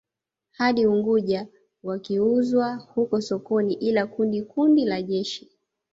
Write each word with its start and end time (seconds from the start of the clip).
Hadi 0.51 0.87
Unguja 0.87 1.47
wakiuzwa 1.83 2.75
huko 2.75 3.21
sokoni 3.21 3.73
ila 3.73 4.07
kundi 4.07 4.41
kundi 4.41 4.85
la 4.85 5.01
jeshi 5.01 5.51